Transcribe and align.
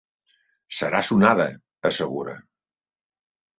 Serà 0.77 1.01
sonada 1.09 1.47
—assegura—. 1.91 2.37